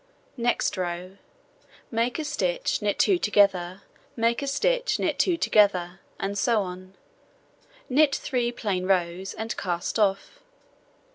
[0.35, 1.19] Next row:
[1.91, 3.83] Make a stitch, knit 2 together,
[4.15, 6.95] make a stitch, knit 2 together, and so on,
[7.87, 10.39] knit 3 plain rows, and cast off.